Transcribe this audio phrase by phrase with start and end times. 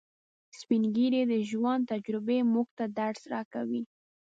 [0.59, 3.83] سپین ږیری د ژوند تجربې موږ ته درس راکوي